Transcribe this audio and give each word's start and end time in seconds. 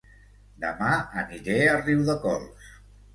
Dema 0.61 0.87
aniré 1.23 1.57
a 1.65 1.75
Riudecols 1.83 2.73